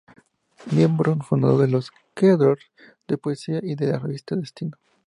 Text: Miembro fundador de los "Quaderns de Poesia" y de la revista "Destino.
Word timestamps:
Miembro 0.71 1.15
fundador 1.17 1.61
de 1.61 1.67
los 1.67 1.91
"Quaderns 2.15 2.71
de 3.07 3.19
Poesia" 3.19 3.59
y 3.61 3.75
de 3.75 3.85
la 3.91 3.99
revista 3.99 4.35
"Destino. 4.35 4.75